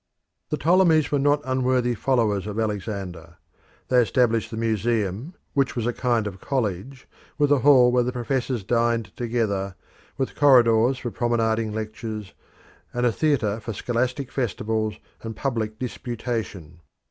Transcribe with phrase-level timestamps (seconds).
[0.49, 3.37] The Ptolemies were not unworthy followers of Alexander.
[3.89, 8.11] They established the Museum, which was a kind of college, with a hall where the
[8.11, 9.75] professors dined together,
[10.17, 12.33] with corridors for promenading lectures,
[12.91, 16.79] and a theatre for scholastic festivals and public disputation.